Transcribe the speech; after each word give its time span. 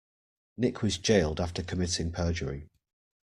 Nick 0.57 0.81
was 0.81 0.97
jailed 0.97 1.39
after 1.39 1.61
committing 1.61 2.11
perjury 2.11 2.67